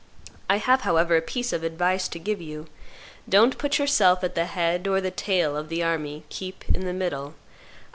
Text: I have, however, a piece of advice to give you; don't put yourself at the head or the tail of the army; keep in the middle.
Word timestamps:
I 0.49 0.55
have, 0.57 0.81
however, 0.81 1.15
a 1.15 1.21
piece 1.21 1.53
of 1.53 1.61
advice 1.61 2.07
to 2.07 2.17
give 2.17 2.41
you; 2.41 2.65
don't 3.29 3.59
put 3.59 3.77
yourself 3.77 4.23
at 4.23 4.33
the 4.33 4.45
head 4.45 4.87
or 4.87 4.99
the 4.99 5.11
tail 5.11 5.55
of 5.55 5.69
the 5.69 5.83
army; 5.83 6.23
keep 6.29 6.67
in 6.73 6.85
the 6.87 6.91
middle. 6.93 7.35